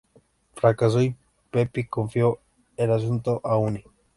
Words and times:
Fracasó, 0.55 0.99
y 1.03 1.15
Pepy 1.51 1.85
confió 1.85 2.39
el 2.75 2.91
asunto 2.91 3.39
a 3.43 3.57
Uni. 3.57 3.83